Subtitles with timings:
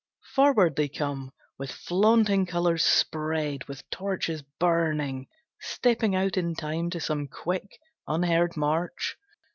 [0.33, 5.27] Forward they come, with flaunting colours spread, With torches burning,
[5.59, 9.17] stepping out in time To some quick, unheard march.